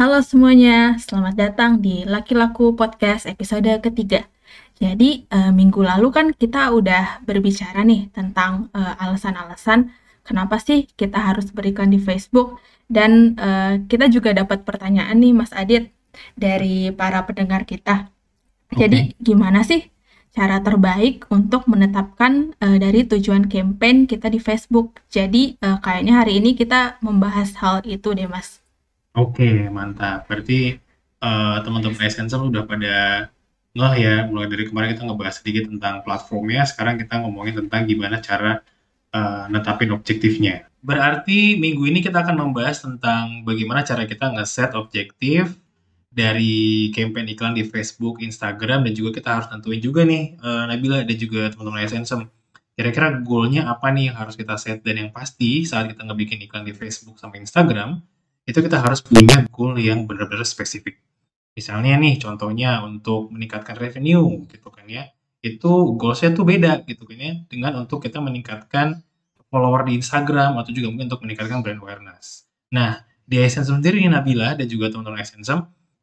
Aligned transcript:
Halo 0.00 0.24
semuanya, 0.24 0.96
selamat 0.96 1.34
datang 1.36 1.84
di 1.84 2.08
Laki 2.08 2.32
Laku 2.32 2.72
Podcast 2.72 3.28
episode 3.28 3.68
ketiga. 3.84 4.24
Jadi 4.80 5.28
uh, 5.28 5.52
minggu 5.52 5.76
lalu 5.84 6.08
kan 6.08 6.26
kita 6.32 6.72
udah 6.72 7.20
berbicara 7.28 7.84
nih 7.84 8.08
tentang 8.08 8.72
uh, 8.72 8.96
alasan-alasan 8.96 9.92
kenapa 10.24 10.56
sih 10.56 10.88
kita 10.96 11.20
harus 11.20 11.52
berikan 11.52 11.92
di 11.92 12.00
Facebook 12.00 12.64
dan 12.88 13.36
uh, 13.36 13.76
kita 13.92 14.08
juga 14.08 14.32
dapat 14.32 14.64
pertanyaan 14.64 15.20
nih 15.20 15.36
Mas 15.36 15.52
Adit 15.52 15.92
dari 16.32 16.88
para 16.96 17.20
pendengar 17.28 17.68
kita. 17.68 18.08
Jadi 18.72 19.12
gimana 19.20 19.60
sih 19.68 19.84
cara 20.32 20.64
terbaik 20.64 21.28
untuk 21.28 21.68
menetapkan 21.68 22.56
uh, 22.56 22.80
dari 22.80 23.04
tujuan 23.04 23.52
campaign 23.52 24.08
kita 24.08 24.32
di 24.32 24.40
Facebook? 24.40 25.04
Jadi 25.12 25.60
uh, 25.60 25.76
kayaknya 25.84 26.24
hari 26.24 26.40
ini 26.40 26.56
kita 26.56 26.96
membahas 27.04 27.52
hal 27.60 27.84
itu 27.84 28.16
deh 28.16 28.24
Mas. 28.24 28.59
Oke, 29.14 29.66
mantap. 29.74 30.30
Berarti, 30.30 30.78
uh, 31.18 31.58
teman-teman 31.66 31.98
Essential 32.06 32.46
udah 32.46 32.62
pada 32.62 32.94
ngeh 33.74 33.94
ya, 33.98 34.14
mulai 34.30 34.46
dari 34.46 34.64
kemarin 34.70 34.94
kita 34.94 35.02
ngebahas 35.06 35.34
sedikit 35.42 35.66
tentang 35.66 36.02
platformnya, 36.06 36.62
sekarang 36.66 36.94
kita 36.98 37.18
ngomongin 37.22 37.66
tentang 37.66 37.90
gimana 37.90 38.22
cara, 38.22 38.62
uh, 39.10 39.50
netapin 39.50 39.90
objektifnya. 39.90 40.70
Berarti 40.82 41.58
minggu 41.58 41.90
ini 41.90 42.00
kita 42.06 42.22
akan 42.22 42.36
membahas 42.38 42.86
tentang 42.86 43.42
bagaimana 43.42 43.82
cara 43.82 44.06
kita 44.06 44.30
ngeset 44.30 44.78
objektif 44.78 45.58
dari 46.10 46.90
campaign 46.94 47.34
iklan 47.34 47.54
di 47.54 47.66
Facebook, 47.66 48.22
Instagram, 48.22 48.86
dan 48.86 48.92
juga 48.94 49.10
kita 49.18 49.28
harus 49.42 49.46
tentuin 49.50 49.82
juga 49.82 50.06
nih, 50.06 50.38
uh, 50.38 50.70
Nabila 50.70 51.02
dan 51.02 51.18
juga 51.18 51.50
teman-teman 51.50 51.82
Essential, 51.82 52.30
kira-kira 52.78 53.18
goalnya 53.26 53.66
apa 53.70 53.90
nih 53.90 54.14
yang 54.14 54.16
harus 54.22 54.38
kita 54.38 54.54
set 54.54 54.86
dan 54.86 55.02
yang 55.02 55.10
pasti 55.10 55.66
saat 55.66 55.90
kita 55.90 56.06
ngebikin 56.06 56.42
iklan 56.46 56.62
di 56.62 56.74
Facebook 56.74 57.18
sama 57.18 57.38
Instagram, 57.38 58.02
itu 58.48 58.58
kita 58.60 58.80
harus 58.80 59.00
punya 59.04 59.44
goal 59.52 59.76
yang 59.76 60.08
benar-benar 60.08 60.46
spesifik. 60.46 61.00
Misalnya 61.54 61.98
nih, 61.98 62.16
contohnya 62.22 62.80
untuk 62.86 63.28
meningkatkan 63.34 63.76
revenue 63.76 64.46
gitu 64.48 64.68
kan 64.70 64.86
ya, 64.86 65.10
itu 65.40 65.70
goalsnya 65.96 66.32
tuh 66.36 66.46
beda 66.46 66.84
gitu 66.86 67.04
kan 67.04 67.18
ya, 67.18 67.32
dengan 67.48 67.84
untuk 67.84 68.04
kita 68.04 68.22
meningkatkan 68.22 69.02
follower 69.50 69.84
di 69.88 69.98
Instagram 69.98 70.56
atau 70.56 70.70
juga 70.70 70.94
mungkin 70.94 71.10
untuk 71.10 71.26
meningkatkan 71.26 71.60
brand 71.60 71.80
awareness. 71.82 72.46
Nah, 72.70 73.02
di 73.26 73.42
Essence 73.42 73.68
sendiri 73.68 74.02
Nabila 74.06 74.54
dan 74.54 74.66
juga 74.70 74.88
teman-teman 74.88 75.20
Essence, 75.20 75.50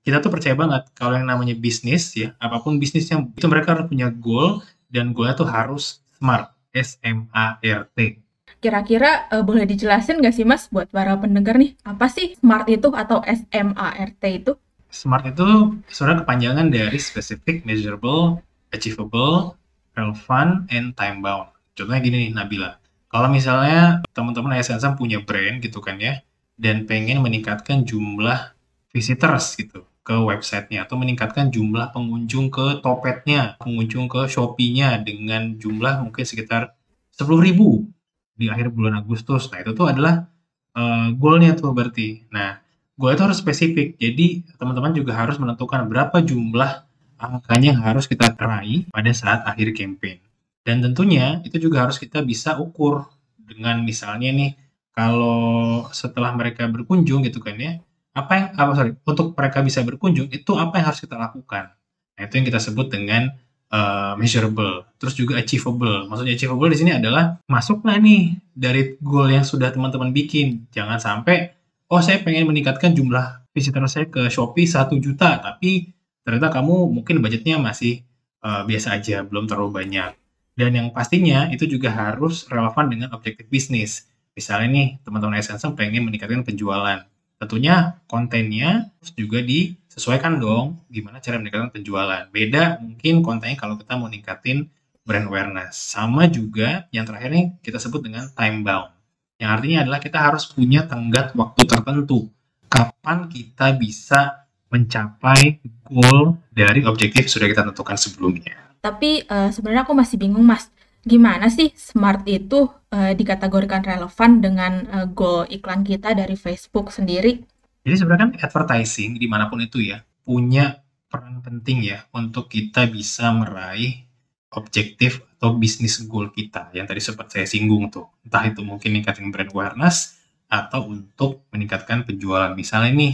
kita 0.04 0.24
tuh 0.24 0.32
percaya 0.32 0.56
banget 0.56 0.88
kalau 0.96 1.16
yang 1.16 1.28
namanya 1.28 1.56
bisnis 1.56 2.16
ya, 2.16 2.36
apa 2.40 2.64
pun 2.64 2.80
bisnisnya 2.80 3.28
itu 3.36 3.48
mereka 3.48 3.76
harus 3.76 3.88
punya 3.92 4.08
goal 4.12 4.64
dan 4.88 5.12
goalnya 5.12 5.36
tuh 5.36 5.48
harus 5.48 6.00
SMART, 6.16 6.56
S-M-A-R-T. 6.72 8.27
Kira-kira 8.68 9.32
uh, 9.32 9.48
boleh 9.48 9.64
dijelasin 9.64 10.20
nggak 10.20 10.36
sih 10.36 10.44
Mas 10.44 10.68
buat 10.68 10.92
para 10.92 11.16
pendengar 11.16 11.56
nih, 11.56 11.80
apa 11.88 12.12
sih 12.12 12.36
SMART 12.36 12.68
itu 12.68 12.92
atau 12.92 13.24
S-M-A-R-T 13.24 14.24
itu? 14.28 14.60
SMART 14.92 15.32
itu 15.32 15.80
sebenarnya 15.88 16.28
kepanjangan 16.28 16.68
dari 16.68 17.00
specific, 17.00 17.64
measurable, 17.64 18.44
achievable, 18.76 19.56
relevant, 19.96 20.68
and 20.68 20.92
time 21.00 21.24
bound. 21.24 21.48
Contohnya 21.80 22.04
gini 22.04 22.28
nih 22.28 22.32
Nabila, 22.36 22.76
kalau 23.08 23.32
misalnya 23.32 24.04
teman-teman 24.12 24.60
ASN 24.60 25.00
punya 25.00 25.24
brand 25.24 25.64
gitu 25.64 25.80
kan 25.80 25.96
ya, 26.04 26.20
dan 26.60 26.84
pengen 26.84 27.24
meningkatkan 27.24 27.88
jumlah 27.88 28.52
visitors 28.92 29.56
gitu 29.56 29.88
ke 30.04 30.12
websitenya 30.12 30.84
atau 30.84 31.00
meningkatkan 31.00 31.56
jumlah 31.56 31.96
pengunjung 31.96 32.52
ke 32.52 32.84
Topetnya, 32.84 33.56
pengunjung 33.64 34.12
ke 34.12 34.28
Shopee-nya 34.28 35.00
dengan 35.08 35.56
jumlah 35.56 36.04
mungkin 36.04 36.28
sekitar 36.28 36.76
10 37.16 37.32
ribu 37.48 37.96
di 38.38 38.48
akhir 38.48 38.72
bulan 38.72 39.02
Agustus. 39.02 39.50
Nah, 39.50 39.66
itu 39.66 39.74
tuh 39.74 39.90
adalah 39.90 40.30
uh, 40.78 41.10
goalnya 41.18 41.58
tuh 41.58 41.74
berarti. 41.74 42.30
Nah, 42.30 42.62
goal 42.94 43.18
itu 43.18 43.26
harus 43.26 43.42
spesifik. 43.42 43.98
Jadi, 43.98 44.46
teman-teman 44.56 44.94
juga 44.94 45.18
harus 45.18 45.42
menentukan 45.42 45.90
berapa 45.90 46.22
jumlah 46.22 46.86
angkanya 47.18 47.74
yang 47.74 47.82
harus 47.82 48.06
kita 48.06 48.38
raih 48.38 48.86
pada 48.94 49.12
saat 49.12 49.42
akhir 49.44 49.74
campaign. 49.74 50.22
Dan 50.62 50.86
tentunya 50.86 51.42
itu 51.42 51.58
juga 51.58 51.90
harus 51.90 51.98
kita 51.98 52.22
bisa 52.22 52.62
ukur 52.62 53.10
dengan 53.42 53.82
misalnya 53.82 54.30
nih 54.30 54.52
kalau 54.92 55.88
setelah 55.94 56.36
mereka 56.36 56.68
berkunjung 56.68 57.26
gitu 57.26 57.42
kan 57.42 57.58
ya, 57.58 57.82
apa 58.14 58.32
yang 58.34 58.48
apa 58.58 58.72
sorry, 58.74 58.92
untuk 59.06 59.38
mereka 59.38 59.62
bisa 59.62 59.80
berkunjung 59.86 60.28
itu 60.34 60.52
apa 60.58 60.82
yang 60.82 60.86
harus 60.90 61.02
kita 61.02 61.16
lakukan. 61.18 61.74
Nah, 62.18 62.22
itu 62.26 62.34
yang 62.42 62.46
kita 62.50 62.60
sebut 62.62 62.90
dengan 62.90 63.34
uh, 63.72 64.14
measurable, 64.20 64.88
terus 65.00 65.14
juga 65.16 65.40
achievable. 65.40 66.08
Maksudnya 66.08 66.34
achievable 66.36 66.70
di 66.72 66.78
sini 66.80 66.92
adalah 66.96 67.40
masuk 67.48 67.84
nggak 67.84 68.00
nih 68.04 68.24
dari 68.56 68.82
goal 69.00 69.32
yang 69.32 69.44
sudah 69.44 69.72
teman-teman 69.72 70.12
bikin. 70.12 70.68
Jangan 70.72 71.00
sampai, 71.00 71.56
oh 71.92 72.00
saya 72.00 72.24
pengen 72.24 72.48
meningkatkan 72.48 72.96
jumlah 72.96 73.48
visitor 73.52 73.84
saya 73.90 74.06
ke 74.08 74.30
Shopee 74.30 74.70
1 74.70 74.94
juta, 75.02 75.42
tapi 75.42 75.92
ternyata 76.22 76.54
kamu 76.54 76.94
mungkin 76.94 77.24
budgetnya 77.24 77.58
masih 77.58 78.06
uh, 78.46 78.64
biasa 78.68 79.00
aja, 79.00 79.26
belum 79.26 79.50
terlalu 79.50 79.84
banyak. 79.84 80.12
Dan 80.58 80.74
yang 80.74 80.88
pastinya 80.90 81.50
itu 81.54 81.70
juga 81.70 81.94
harus 81.94 82.50
relevan 82.50 82.90
dengan 82.90 83.14
objektif 83.14 83.46
bisnis. 83.46 84.10
Misalnya 84.34 84.70
nih, 84.74 84.88
teman-teman 85.06 85.38
Essence 85.38 85.66
pengen 85.78 86.06
meningkatkan 86.10 86.42
penjualan. 86.42 87.06
Tentunya 87.38 88.02
kontennya 88.10 88.90
harus 88.98 89.14
juga 89.14 89.46
di 89.46 89.78
sesuaikan 89.98 90.38
dong 90.38 90.78
gimana 90.94 91.18
cara 91.18 91.42
meningkatkan 91.42 91.74
penjualan. 91.74 92.24
Beda 92.30 92.78
mungkin 92.78 93.26
kontennya 93.26 93.58
kalau 93.58 93.82
kita 93.82 93.98
mau 93.98 94.06
ningkatin 94.06 94.70
brand 95.02 95.26
awareness. 95.26 95.74
Sama 95.74 96.30
juga 96.30 96.86
yang 96.94 97.10
terakhir 97.10 97.34
nih 97.34 97.46
kita 97.66 97.82
sebut 97.82 98.06
dengan 98.06 98.30
time 98.38 98.62
bound. 98.62 98.94
Yang 99.42 99.50
artinya 99.58 99.78
adalah 99.82 100.00
kita 100.00 100.18
harus 100.22 100.46
punya 100.46 100.86
tenggat 100.86 101.34
waktu 101.34 101.62
tertentu. 101.66 102.30
Kapan 102.70 103.26
kita 103.26 103.74
bisa 103.74 104.46
mencapai 104.70 105.64
goal 105.90 106.38
dari 106.54 106.86
objektif 106.86 107.32
sudah 107.32 107.50
kita 107.50 107.66
tentukan 107.66 107.98
sebelumnya. 107.98 108.54
Tapi 108.84 109.26
uh, 109.26 109.50
sebenarnya 109.50 109.88
aku 109.88 109.96
masih 109.98 110.20
bingung 110.20 110.44
mas, 110.44 110.70
gimana 111.02 111.48
sih 111.48 111.72
smart 111.74 112.28
itu 112.28 112.68
uh, 112.92 113.12
dikategorikan 113.16 113.82
relevan 113.82 114.44
dengan 114.44 114.74
uh, 114.92 115.08
goal 115.08 115.48
iklan 115.48 115.82
kita 115.88 116.14
dari 116.14 116.36
Facebook 116.36 116.92
sendiri? 116.92 117.42
Jadi 117.88 118.04
sebenarnya 118.04 118.24
kan 118.28 118.34
advertising 118.44 119.16
di 119.16 119.32
mana 119.32 119.48
pun 119.48 119.64
itu 119.64 119.80
ya 119.80 120.04
punya 120.28 120.84
peran 121.08 121.40
penting 121.40 121.88
ya 121.88 122.04
untuk 122.12 122.52
kita 122.52 122.84
bisa 122.92 123.32
meraih 123.32 124.04
objektif 124.52 125.24
atau 125.40 125.56
bisnis 125.56 126.04
goal 126.04 126.28
kita. 126.36 126.68
Yang 126.76 126.86
tadi 126.92 127.00
sempat 127.00 127.28
saya 127.32 127.48
singgung 127.48 127.88
tuh 127.88 128.12
entah 128.28 128.44
itu 128.44 128.60
mungkin 128.60 128.92
meningkatkan 128.92 129.32
brand 129.32 129.56
awareness 129.56 130.20
atau 130.52 130.84
untuk 130.84 131.48
meningkatkan 131.56 132.04
penjualan. 132.04 132.52
Misalnya 132.60 132.92
nih 132.92 133.14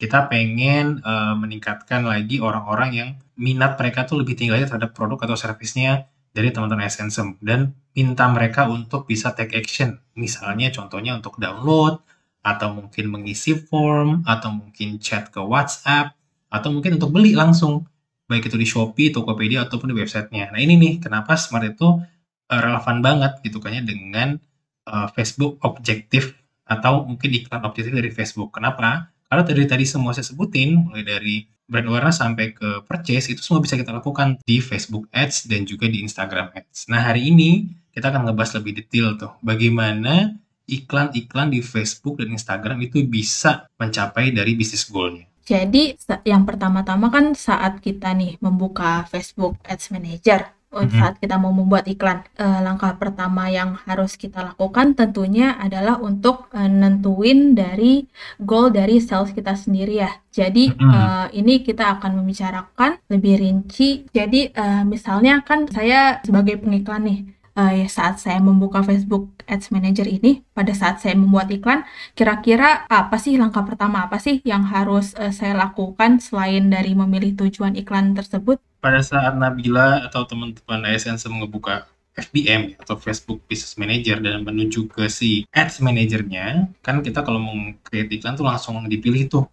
kita 0.00 0.32
pengen 0.32 1.04
uh, 1.04 1.36
meningkatkan 1.36 2.08
lagi 2.08 2.40
orang-orang 2.40 2.90
yang 2.96 3.10
minat 3.36 3.76
mereka 3.76 4.08
tuh 4.08 4.16
lebih 4.24 4.32
tinggi 4.32 4.56
lagi 4.56 4.64
terhadap 4.64 4.96
produk 4.96 5.28
atau 5.28 5.36
servisnya 5.36 6.08
dari 6.32 6.48
teman-teman 6.56 6.88
Essence 6.88 7.20
dan 7.44 7.76
minta 7.92 8.24
mereka 8.32 8.64
untuk 8.64 9.04
bisa 9.04 9.36
take 9.36 9.52
action. 9.60 10.00
Misalnya 10.16 10.72
contohnya 10.72 11.20
untuk 11.20 11.36
download 11.36 12.00
atau 12.46 12.70
mungkin 12.78 13.10
mengisi 13.10 13.58
form, 13.58 14.22
atau 14.22 14.54
mungkin 14.54 15.02
chat 15.02 15.34
ke 15.34 15.42
WhatsApp, 15.42 16.14
atau 16.46 16.70
mungkin 16.70 16.94
untuk 16.94 17.10
beli 17.10 17.34
langsung, 17.34 17.82
baik 18.30 18.46
itu 18.46 18.54
di 18.54 18.62
Shopee, 18.62 19.10
Tokopedia, 19.10 19.66
ataupun 19.66 19.90
di 19.90 19.98
websitenya. 19.98 20.54
Nah 20.54 20.62
ini 20.62 20.78
nih, 20.78 21.02
kenapa 21.02 21.34
Smart 21.34 21.66
itu 21.66 21.98
uh, 22.46 22.60
relevan 22.62 23.02
banget 23.02 23.42
gitu 23.42 23.58
kan 23.58 23.74
ya 23.74 23.82
dengan 23.82 24.38
uh, 24.86 25.10
Facebook 25.10 25.58
objektif 25.66 26.38
atau 26.70 27.02
mungkin 27.02 27.34
iklan 27.34 27.66
objektif 27.66 27.90
dari 27.90 28.14
Facebook. 28.14 28.54
Kenapa? 28.54 29.10
Karena 29.26 29.42
dari 29.42 29.66
tadi 29.66 29.82
semua 29.82 30.14
saya 30.14 30.30
sebutin, 30.30 30.86
mulai 30.86 31.02
dari 31.02 31.42
brand 31.66 31.90
awareness 31.90 32.22
sampai 32.22 32.54
ke 32.54 32.86
purchase, 32.86 33.26
itu 33.34 33.42
semua 33.42 33.58
bisa 33.58 33.74
kita 33.74 33.90
lakukan 33.90 34.38
di 34.46 34.62
Facebook 34.62 35.10
Ads 35.10 35.50
dan 35.50 35.66
juga 35.66 35.90
di 35.90 35.98
Instagram 35.98 36.54
Ads. 36.54 36.86
Nah 36.94 37.02
hari 37.02 37.34
ini 37.34 37.66
kita 37.90 38.14
akan 38.14 38.30
ngebahas 38.30 38.62
lebih 38.62 38.86
detail 38.86 39.18
tuh, 39.18 39.34
bagaimana 39.42 40.30
iklan-iklan 40.66 41.54
di 41.54 41.62
Facebook 41.62 42.18
dan 42.18 42.34
Instagram 42.34 42.82
itu 42.82 43.02
bisa 43.06 43.70
mencapai 43.78 44.34
dari 44.34 44.52
bisnis 44.58 44.86
goalnya. 44.86 45.26
Jadi 45.46 45.94
yang 46.26 46.42
pertama-tama 46.42 47.06
kan 47.06 47.30
saat 47.38 47.78
kita 47.78 48.10
nih 48.18 48.34
membuka 48.42 49.06
Facebook 49.06 49.54
Ads 49.62 49.94
Manager, 49.94 50.50
mm 50.74 50.90
-hmm. 50.90 50.98
saat 50.98 51.14
kita 51.22 51.38
mau 51.38 51.54
membuat 51.54 51.86
iklan, 51.86 52.26
uh, 52.42 52.60
langkah 52.66 52.98
pertama 52.98 53.46
yang 53.46 53.78
harus 53.86 54.18
kita 54.18 54.42
lakukan 54.42 54.98
tentunya 54.98 55.54
adalah 55.54 56.02
untuk 56.02 56.50
uh, 56.50 56.66
nentuin 56.66 57.54
dari 57.54 58.10
goal 58.42 58.74
dari 58.74 58.98
sales 58.98 59.30
kita 59.30 59.54
sendiri 59.54 60.02
ya. 60.02 60.10
Jadi 60.34 60.74
mm 60.74 60.82
-hmm. 60.82 60.90
uh, 60.90 61.26
ini 61.30 61.62
kita 61.62 61.94
akan 61.94 62.18
membicarakan 62.18 62.98
lebih 63.06 63.38
rinci. 63.38 64.02
Jadi 64.10 64.50
uh, 64.50 64.82
misalnya 64.82 65.46
kan 65.46 65.70
saya 65.70 66.18
sebagai 66.26 66.58
pengiklan 66.58 67.06
nih, 67.06 67.18
uh, 67.56 67.74
saat 67.88 68.20
saya 68.20 68.38
membuka 68.38 68.84
Facebook 68.84 69.32
Ads 69.48 69.72
Manager 69.72 70.04
ini, 70.04 70.44
pada 70.52 70.70
saat 70.76 71.00
saya 71.00 71.16
membuat 71.16 71.48
iklan, 71.48 71.82
kira-kira 72.12 72.84
apa 72.86 73.16
sih 73.16 73.40
langkah 73.40 73.64
pertama 73.64 74.04
apa 74.04 74.20
sih 74.20 74.44
yang 74.44 74.68
harus 74.68 75.16
uh, 75.16 75.32
saya 75.32 75.56
lakukan 75.56 76.20
selain 76.20 76.68
dari 76.68 76.92
memilih 76.92 77.34
tujuan 77.34 77.74
iklan 77.74 78.12
tersebut? 78.12 78.60
Pada 78.84 79.00
saat 79.02 79.34
Nabila 79.34 80.04
atau 80.06 80.28
teman-teman 80.28 80.86
ASN 80.86 81.18
ngebuka 81.18 81.88
FBM 82.16 82.80
atau 82.80 82.96
Facebook 82.96 83.44
Business 83.44 83.76
Manager 83.76 84.20
dan 84.20 84.40
menuju 84.40 84.88
ke 84.88 85.08
si 85.10 85.44
Ads 85.52 85.84
Manajernya, 85.84 86.70
kan 86.80 87.00
kita 87.00 87.20
kalau 87.24 87.40
mau 87.42 87.56
create 87.84 88.20
iklan 88.20 88.36
tuh 88.38 88.46
langsung 88.46 88.80
dipilih 88.88 89.28
tuh 89.28 89.44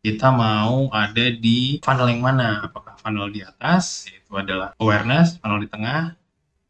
kita 0.00 0.32
mau 0.32 0.88
ada 0.96 1.28
di 1.28 1.76
funnel 1.84 2.08
yang 2.08 2.24
mana? 2.24 2.64
Apakah 2.64 2.96
funnel 2.96 3.28
di 3.28 3.44
atas, 3.44 4.08
yaitu 4.08 4.32
adalah 4.32 4.72
awareness, 4.80 5.36
funnel 5.36 5.60
di 5.60 5.68
tengah, 5.68 6.16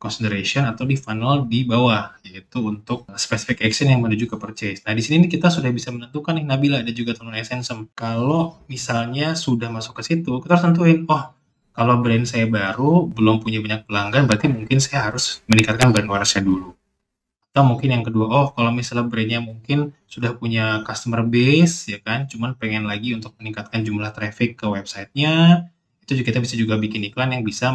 consideration, 0.00 0.64
atau 0.64 0.88
di 0.88 0.97
funnel 0.97 1.44
di 1.44 1.69
bawah, 1.69 2.17
yaitu 2.25 2.64
untuk 2.64 3.05
specific 3.20 3.61
action 3.61 3.93
yang 3.93 4.00
menuju 4.00 4.32
ke 4.32 4.37
purchase. 4.41 4.81
Nah, 4.88 4.97
di 4.97 5.05
sini 5.05 5.29
kita 5.29 5.52
sudah 5.52 5.69
bisa 5.69 5.93
menentukan 5.93 6.41
nih 6.41 6.49
Nabila 6.49 6.81
dan 6.81 6.97
juga 6.97 7.12
teman 7.12 7.37
Essensem. 7.37 7.85
Kalau 7.93 8.64
misalnya 8.64 9.37
sudah 9.37 9.69
masuk 9.69 10.00
ke 10.00 10.02
situ, 10.08 10.41
kita 10.41 10.56
harus 10.56 10.64
tentuin, 10.64 11.05
oh 11.05 11.37
kalau 11.76 12.00
brand 12.00 12.25
saya 12.25 12.49
baru, 12.49 13.12
belum 13.12 13.44
punya 13.44 13.61
banyak 13.61 13.85
pelanggan, 13.85 14.25
berarti 14.25 14.49
mungkin 14.49 14.81
saya 14.81 15.12
harus 15.12 15.44
meningkatkan 15.47 15.93
brand 15.93 16.08
awareness-nya 16.08 16.43
dulu. 16.43 16.73
Atau 17.52 17.67
mungkin 17.67 17.93
yang 17.93 18.05
kedua, 18.06 18.26
oh 18.31 18.47
kalau 18.56 18.73
misalnya 18.73 19.05
brandnya 19.05 19.43
mungkin 19.43 19.93
sudah 20.08 20.32
punya 20.38 20.81
customer 20.87 21.26
base 21.26 21.93
ya 21.93 21.99
kan, 22.00 22.25
cuman 22.25 22.56
pengen 22.56 22.88
lagi 22.88 23.12
untuk 23.12 23.37
meningkatkan 23.37 23.85
jumlah 23.85 24.11
traffic 24.17 24.56
ke 24.56 24.64
websitenya, 24.64 25.67
itu 26.02 26.19
juga 26.19 26.26
kita 26.31 26.38
bisa 26.43 26.55
juga 26.58 26.75
bikin 26.79 27.06
iklan 27.11 27.35
yang 27.35 27.43
bisa 27.43 27.70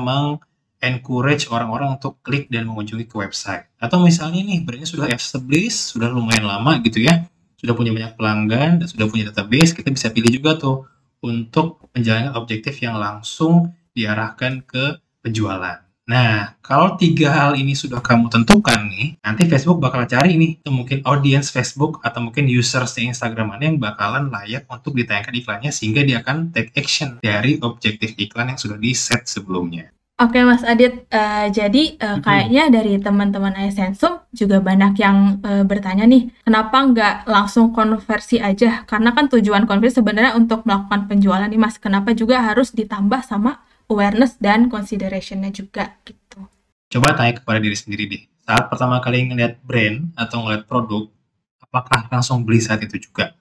meng-encourage 0.85 1.49
orang-orang 1.49 1.97
untuk 1.97 2.21
klik 2.21 2.45
dan 2.53 2.69
mengunjungi 2.69 3.09
ke 3.09 3.17
website. 3.17 3.65
Atau 3.81 4.05
misalnya 4.05 4.45
nih 4.45 4.61
brandnya 4.61 4.85
sudah 4.85 5.09
established, 5.09 5.97
sudah 5.97 6.13
lumayan 6.13 6.45
lama 6.45 6.77
gitu 6.85 7.01
ya, 7.01 7.25
sudah 7.57 7.73
punya 7.73 7.89
banyak 7.89 8.13
pelanggan 8.13 8.85
dan 8.85 8.87
sudah 8.87 9.09
punya 9.09 9.33
database, 9.33 9.73
kita 9.73 9.89
bisa 9.89 10.13
pilih 10.13 10.29
juga 10.29 10.53
tuh 10.61 10.85
untuk 11.25 11.81
menjalankan 11.97 12.37
objektif 12.37 12.77
yang 12.85 13.01
langsung 13.01 13.73
diarahkan 13.97 14.61
ke 14.61 15.01
penjualan. 15.25 15.81
Nah, 16.05 16.53
kalau 16.61 16.93
tiga 17.01 17.33
hal 17.33 17.57
ini 17.57 17.73
sudah 17.73 17.97
kamu 17.97 18.29
tentukan 18.29 18.77
nih, 18.85 19.17
nanti 19.25 19.49
Facebook 19.49 19.81
bakal 19.81 20.05
cari 20.05 20.37
nih, 20.37 20.61
itu 20.61 20.69
mungkin 20.69 21.01
audience 21.01 21.49
Facebook 21.49 21.97
atau 22.05 22.21
mungkin 22.21 22.45
users 22.45 22.93
di 22.93 23.09
Instagram 23.09 23.57
mana 23.57 23.73
yang 23.73 23.81
bakalan 23.81 24.29
layak 24.29 24.69
untuk 24.69 24.93
ditayangkan 24.93 25.33
iklannya 25.33 25.73
sehingga 25.73 26.05
dia 26.05 26.21
akan 26.21 26.53
take 26.53 26.77
action 26.77 27.17
dari 27.25 27.57
objektif 27.57 28.13
iklan 28.21 28.53
yang 28.53 28.61
sudah 28.61 28.77
di 28.77 28.93
set 28.93 29.25
sebelumnya. 29.25 29.94
Oke 30.15 30.39
Mas 30.47 30.63
Adit, 30.63 31.11
uh, 31.11 31.51
jadi 31.51 31.99
uh, 31.99 32.23
kayaknya 32.23 32.71
dari 32.71 32.95
teman-teman 33.03 33.51
Essensum 33.67 34.23
juga 34.31 34.63
banyak 34.63 34.95
yang 34.95 35.43
uh, 35.43 35.67
bertanya 35.67 36.07
nih, 36.07 36.31
kenapa 36.47 36.87
nggak 36.87 37.15
langsung 37.27 37.75
konversi 37.75 38.39
aja? 38.39 38.87
Karena 38.87 39.11
kan 39.11 39.27
tujuan 39.27 39.67
konversi 39.67 39.99
sebenarnya 39.99 40.39
untuk 40.39 40.63
melakukan 40.63 41.11
penjualan 41.11 41.51
nih 41.51 41.59
Mas, 41.59 41.75
kenapa 41.75 42.15
juga 42.15 42.39
harus 42.39 42.71
ditambah 42.71 43.27
sama 43.27 43.59
awareness 43.91 44.39
dan 44.39 44.71
consideration-nya 44.71 45.51
juga 45.51 45.99
gitu. 46.07 46.47
Coba 46.95 47.11
tanya 47.11 47.35
kepada 47.43 47.59
diri 47.59 47.75
sendiri 47.75 48.07
deh. 48.07 48.23
Saat 48.47 48.71
pertama 48.71 49.03
kali 49.03 49.27
ngeliat 49.27 49.59
brand 49.67 50.15
atau 50.15 50.47
ngeliat 50.47 50.63
produk, 50.63 51.11
apakah 51.59 52.07
langsung 52.07 52.47
beli 52.47 52.63
saat 52.63 52.79
itu 52.87 53.03
juga? 53.11 53.35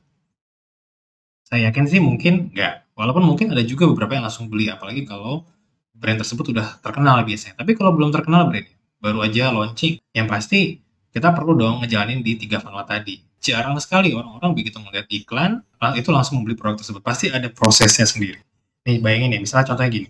Saya 1.46 1.70
yakin 1.70 1.86
sih 1.86 2.02
mungkin 2.02 2.50
enggak. 2.50 2.82
Walaupun 2.98 3.22
mungkin 3.22 3.54
ada 3.54 3.62
juga 3.62 3.86
beberapa 3.86 4.18
yang 4.18 4.26
langsung 4.26 4.50
beli, 4.50 4.66
apalagi 4.66 5.06
kalau 5.06 5.46
brand 5.94 6.18
tersebut 6.20 6.50
udah 6.52 6.82
terkenal 6.82 7.22
biasanya. 7.22 7.54
Tapi 7.56 7.72
kalau 7.78 7.94
belum 7.94 8.10
terkenal 8.10 8.50
brand, 8.50 8.66
baru 8.98 9.24
aja 9.24 9.54
launching, 9.54 10.02
yang 10.12 10.26
pasti 10.26 10.82
kita 11.14 11.30
perlu 11.30 11.54
dong 11.54 11.80
ngejalanin 11.80 12.20
di 12.20 12.36
tiga 12.36 12.58
funnel 12.58 12.84
tadi. 12.84 13.22
Jarang 13.38 13.76
sekali 13.78 14.12
orang-orang 14.12 14.52
begitu 14.56 14.80
melihat 14.80 15.06
iklan, 15.08 15.62
itu 15.94 16.08
langsung 16.10 16.40
membeli 16.40 16.56
produk 16.56 16.80
tersebut. 16.80 17.00
Pasti 17.04 17.28
ada 17.30 17.46
prosesnya 17.52 18.08
sendiri. 18.08 18.40
Nih 18.84 19.00
bayangin 19.00 19.36
ya, 19.36 19.40
misalnya 19.40 19.72
contohnya 19.72 19.92
gini 19.92 20.08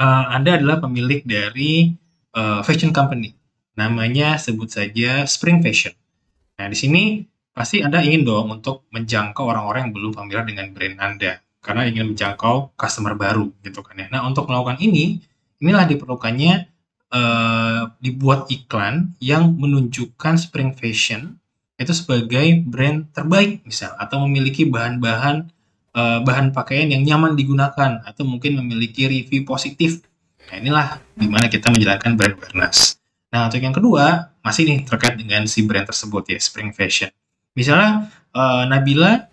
uh, 0.00 0.24
Anda 0.32 0.56
adalah 0.56 0.80
pemilik 0.80 1.20
dari 1.22 1.92
uh, 2.34 2.64
fashion 2.64 2.90
company. 2.90 3.36
Namanya 3.76 4.40
sebut 4.40 4.72
saja 4.72 5.28
Spring 5.28 5.60
Fashion. 5.60 5.94
Nah, 6.58 6.66
di 6.68 6.76
sini 6.76 7.02
pasti 7.52 7.84
Anda 7.84 8.00
ingin 8.00 8.24
dong 8.24 8.48
untuk 8.50 8.88
menjangkau 8.90 9.44
orang-orang 9.44 9.88
yang 9.88 9.92
belum 9.94 10.12
familiar 10.16 10.44
dengan 10.48 10.72
brand 10.72 10.96
Anda 10.98 11.32
karena 11.60 11.86
ingin 11.86 12.12
menjangkau 12.12 12.74
customer 12.74 13.14
baru 13.14 13.52
gitu 13.60 13.84
kan 13.84 13.96
ya. 14.00 14.06
Nah, 14.08 14.24
untuk 14.24 14.48
melakukan 14.48 14.80
ini, 14.80 15.20
inilah 15.60 15.84
diperlukannya 15.84 16.66
uh, 17.12 17.82
dibuat 18.00 18.48
iklan 18.48 19.12
yang 19.20 19.54
menunjukkan 19.54 20.40
Spring 20.40 20.72
Fashion 20.72 21.36
itu 21.80 21.92
sebagai 21.96 22.60
brand 22.68 23.08
terbaik 23.16 23.64
misal 23.64 23.96
atau 23.96 24.20
memiliki 24.28 24.68
bahan-bahan 24.68 25.48
uh, 25.96 26.20
bahan 26.20 26.52
pakaian 26.52 26.88
yang 26.92 27.04
nyaman 27.04 27.36
digunakan 27.36 28.04
atau 28.04 28.22
mungkin 28.24 28.60
memiliki 28.60 29.08
review 29.08 29.48
positif. 29.48 30.04
Nah, 30.50 30.60
inilah 30.60 30.86
di 31.16 31.28
mana 31.30 31.46
kita 31.48 31.70
menjalankan 31.70 32.16
brand 32.18 32.36
awareness. 32.36 33.00
Nah, 33.30 33.46
untuk 33.46 33.62
yang 33.62 33.76
kedua, 33.76 34.34
masih 34.42 34.66
nih 34.66 34.82
terkait 34.82 35.14
dengan 35.14 35.46
si 35.46 35.62
brand 35.62 35.86
tersebut 35.86 36.34
ya, 36.34 36.38
Spring 36.42 36.74
Fashion. 36.74 37.08
Misalnya, 37.54 38.10
uh, 38.34 38.66
Nabila 38.66 39.29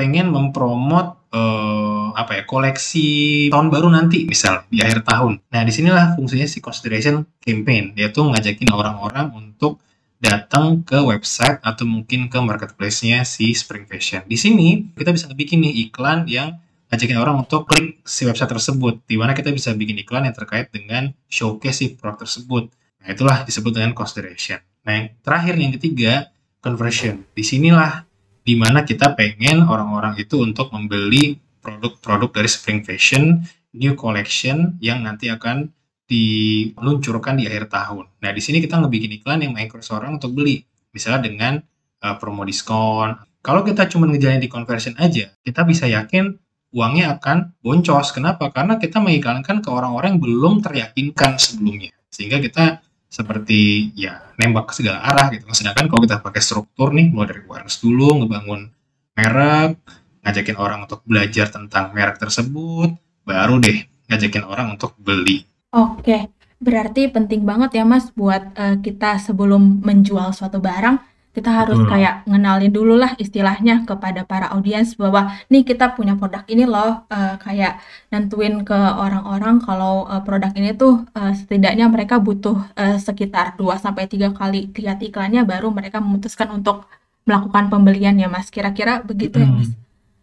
pengen 0.00 0.32
mempromot 0.32 1.20
uh, 1.28 2.16
apa 2.16 2.40
ya 2.40 2.42
koleksi 2.48 3.48
tahun 3.52 3.68
baru 3.68 3.92
nanti 3.92 4.24
misal 4.24 4.64
di 4.72 4.80
akhir 4.80 5.04
tahun. 5.04 5.44
Nah 5.52 5.60
di 5.60 5.72
sinilah 5.76 6.16
fungsinya 6.16 6.48
si 6.48 6.64
consideration 6.64 7.28
campaign 7.36 7.92
yaitu 8.00 8.24
ngajakin 8.24 8.72
orang-orang 8.72 9.28
untuk 9.36 9.84
datang 10.16 10.80
ke 10.80 10.96
website 11.04 11.60
atau 11.60 11.84
mungkin 11.84 12.32
ke 12.32 12.38
marketplace-nya 12.40 13.28
si 13.28 13.52
Spring 13.52 13.84
Fashion. 13.84 14.24
Di 14.24 14.40
sini 14.40 14.88
kita 14.96 15.12
bisa 15.12 15.28
bikin 15.36 15.60
nih 15.60 15.92
iklan 15.92 16.24
yang 16.24 16.56
ngajakin 16.88 17.18
orang 17.20 17.44
untuk 17.44 17.70
klik 17.70 18.02
si 18.02 18.26
website 18.26 18.50
tersebut, 18.50 19.04
di 19.06 19.14
mana 19.14 19.36
kita 19.36 19.54
bisa 19.54 19.70
bikin 19.76 20.00
iklan 20.02 20.26
yang 20.26 20.34
terkait 20.34 20.74
dengan 20.74 21.14
showcase 21.30 21.76
si 21.84 21.86
produk 21.94 22.26
tersebut. 22.26 22.72
Nah, 23.00 23.08
itulah 23.14 23.46
disebut 23.46 23.72
dengan 23.72 23.94
consideration. 23.94 24.58
Nah, 24.84 24.92
yang 24.98 25.06
terakhir 25.22 25.54
yang 25.56 25.72
ketiga, 25.78 26.12
conversion. 26.58 27.24
Di 27.32 27.46
sinilah 27.46 28.09
di 28.44 28.54
mana 28.56 28.82
kita 28.82 29.12
pengen 29.14 29.64
orang-orang 29.68 30.16
itu 30.16 30.40
untuk 30.40 30.72
membeli 30.72 31.36
produk-produk 31.60 32.40
dari 32.40 32.48
Spring 32.48 32.80
Fashion 32.82 33.44
new 33.76 33.94
collection 33.94 34.80
yang 34.82 35.04
nanti 35.06 35.30
akan 35.30 35.70
diluncurkan 36.10 37.38
di 37.38 37.46
akhir 37.46 37.70
tahun. 37.70 38.10
Nah, 38.18 38.30
di 38.34 38.42
sini 38.42 38.58
kita 38.58 38.82
ngebikin 38.82 39.14
iklan 39.22 39.46
yang 39.46 39.54
mengencourage 39.54 39.94
orang 39.94 40.18
untuk 40.18 40.34
beli. 40.34 40.66
Misalnya 40.90 41.22
dengan 41.30 41.54
uh, 42.02 42.16
promo 42.18 42.42
diskon. 42.42 43.14
Kalau 43.40 43.62
kita 43.62 43.86
cuma 43.86 44.10
ngejalanin 44.10 44.42
di 44.42 44.50
conversion 44.50 44.98
aja, 44.98 45.30
kita 45.46 45.62
bisa 45.62 45.86
yakin 45.86 46.34
uangnya 46.74 47.16
akan 47.16 47.54
boncos. 47.62 48.10
Kenapa? 48.10 48.50
Karena 48.50 48.76
kita 48.76 48.98
mengiklankan 48.98 49.62
ke 49.62 49.68
orang-orang 49.70 50.18
yang 50.18 50.22
belum 50.22 50.54
teryakinkan 50.66 51.38
sebelumnya. 51.38 51.94
Sehingga 52.10 52.42
kita 52.42 52.82
seperti 53.10 53.90
ya 53.98 54.22
nembak 54.38 54.70
ke 54.70 54.78
segala 54.78 55.02
arah 55.02 55.34
gitu. 55.34 55.50
Sedangkan 55.50 55.90
kalau 55.90 56.00
kita 56.06 56.22
pakai 56.22 56.38
struktur 56.38 56.94
nih, 56.94 57.10
mulai 57.10 57.34
dari 57.34 57.42
awareness 57.42 57.82
dulu, 57.82 58.22
ngebangun 58.22 58.70
merek, 59.18 59.74
ngajakin 60.22 60.56
orang 60.56 60.78
untuk 60.86 61.02
belajar 61.02 61.50
tentang 61.50 61.90
merek 61.90 62.22
tersebut, 62.22 62.94
baru 63.26 63.58
deh 63.58 63.82
ngajakin 64.06 64.46
orang 64.46 64.78
untuk 64.78 64.94
beli. 65.02 65.42
Oke, 65.74 66.30
berarti 66.62 67.10
penting 67.10 67.42
banget 67.42 67.82
ya 67.82 67.84
Mas 67.84 68.14
buat, 68.14 68.54
uh, 68.54 68.78
kita 68.78 69.18
sebelum 69.18 69.82
menjual 69.82 70.30
suatu 70.30 70.62
barang, 70.62 71.09
kita 71.30 71.50
harus 71.50 71.78
Betul. 71.78 71.90
kayak 71.94 72.14
ngenalin 72.26 72.72
dulu 72.74 72.94
lah 72.98 73.14
istilahnya 73.14 73.86
kepada 73.86 74.26
para 74.26 74.50
audiens 74.50 74.98
bahwa, 74.98 75.30
"Nih 75.46 75.62
kita 75.62 75.94
punya 75.94 76.18
produk 76.18 76.42
ini 76.50 76.66
loh," 76.66 77.06
uh, 77.06 77.34
kayak 77.38 77.78
nentuin 78.10 78.66
ke 78.66 78.74
orang-orang 78.74 79.62
kalau, 79.62 80.10
uh, 80.10 80.22
produk 80.26 80.50
ini 80.58 80.74
tuh, 80.74 81.06
uh, 81.14 81.32
setidaknya 81.32 81.86
mereka 81.86 82.18
butuh, 82.18 82.58
uh, 82.74 82.98
sekitar 82.98 83.54
2 83.54 83.78
sampai 83.78 84.10
3 84.10 84.34
kali 84.34 84.74
lihat 84.74 84.98
iklannya 84.98 85.46
baru 85.46 85.70
mereka 85.70 86.02
memutuskan 86.02 86.50
untuk 86.50 86.90
melakukan 87.22 87.70
pembelian 87.70 88.18
ya 88.18 88.26
Mas, 88.26 88.50
kira-kira 88.50 89.06
begitu 89.06 89.38
ya 89.38 89.46
Mas? 89.46 89.70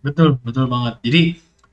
betul 0.03 0.39
betul 0.43 0.67
banget. 0.71 0.99
Jadi 1.03 1.21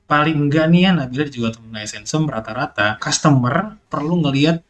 paling 0.05 0.37
enggak 0.47 0.65
nih 0.69 0.81
ya 0.85 0.91
Nabila 0.93 1.25
juga 1.27 1.49
temen 1.55 1.81
Essensem 1.81 2.23
rata-rata 2.29 2.97
customer 3.01 3.79
perlu 3.89 4.21
ngelihat 4.21 4.61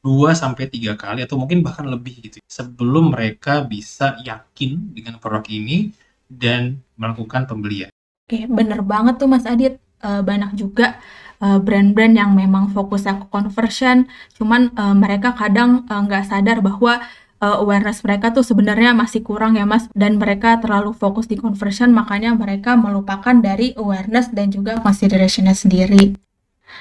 2 0.00 0.32
sampai 0.32 0.68
3 0.68 0.96
kali 0.96 1.20
atau 1.24 1.36
mungkin 1.36 1.60
bahkan 1.60 1.84
lebih 1.84 2.24
gitu 2.24 2.40
sebelum 2.48 3.12
mereka 3.12 3.64
bisa 3.64 4.16
yakin 4.24 4.96
dengan 4.96 5.20
produk 5.20 5.44
ini 5.48 5.92
dan 6.30 6.80
melakukan 6.96 7.44
pembelian. 7.44 7.92
Oke, 8.26 8.46
bener 8.46 8.80
banget 8.80 9.20
tuh 9.20 9.28
Mas 9.28 9.44
Adit. 9.44 9.76
Uh, 10.00 10.24
banyak 10.24 10.56
juga 10.56 10.96
brand 11.40 11.60
brand-brand 11.60 12.16
yang 12.16 12.32
memang 12.32 12.72
fokusnya 12.72 13.20
ke 13.20 13.26
conversion, 13.28 14.08
cuman 14.36 14.72
uh, 14.76 14.96
mereka 14.96 15.36
kadang 15.36 15.84
nggak 15.88 16.24
sadar 16.28 16.60
bahwa 16.64 17.04
awareness 17.40 18.04
mereka 18.04 18.28
tuh 18.36 18.44
sebenarnya 18.44 18.92
masih 18.92 19.24
kurang 19.24 19.56
ya 19.56 19.64
Mas 19.64 19.88
dan 19.96 20.20
mereka 20.20 20.60
terlalu 20.60 20.92
fokus 20.92 21.24
di 21.24 21.40
conversion 21.40 21.88
makanya 21.96 22.36
mereka 22.36 22.76
melupakan 22.76 23.32
dari 23.32 23.72
awareness 23.80 24.28
dan 24.28 24.52
juga 24.52 24.76
considerationnya 24.84 25.56
sendiri. 25.56 26.20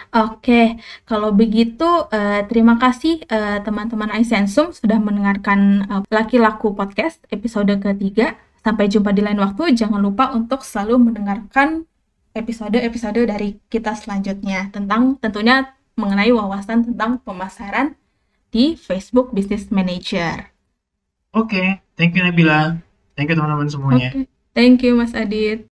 Oke, 0.10 0.82
kalau 1.06 1.30
begitu 1.30 1.86
uh, 1.86 2.42
terima 2.50 2.82
kasih 2.82 3.22
uh, 3.30 3.62
teman-teman 3.62 4.10
iSensum 4.18 4.74
sudah 4.74 4.98
mendengarkan 4.98 5.86
uh, 5.86 6.02
Laki 6.10 6.42
Laku 6.42 6.74
Podcast 6.74 7.22
episode 7.30 7.70
ketiga. 7.78 8.34
Sampai 8.66 8.90
jumpa 8.90 9.14
di 9.14 9.22
lain 9.22 9.38
waktu. 9.38 9.78
Jangan 9.78 10.02
lupa 10.02 10.34
untuk 10.34 10.66
selalu 10.66 11.14
mendengarkan 11.14 11.86
episode-episode 12.34 13.22
dari 13.30 13.62
kita 13.70 13.94
selanjutnya 13.94 14.74
tentang 14.74 15.16
tentunya 15.22 15.78
mengenai 15.94 16.34
wawasan 16.34 16.90
tentang 16.90 17.22
pemasaran 17.22 17.94
di 18.50 18.74
Facebook 18.74 19.30
Business 19.30 19.70
Manager. 19.70 20.50
Oke, 21.38 21.54
okay. 21.54 21.68
thank 21.94 22.18
you 22.18 22.26
Nabila. 22.26 22.82
Thank 23.14 23.30
you 23.30 23.38
teman-teman 23.38 23.70
semuanya. 23.70 24.10
Okay. 24.10 24.26
Thank 24.58 24.82
you 24.82 24.98
Mas 24.98 25.14
Adit. 25.14 25.70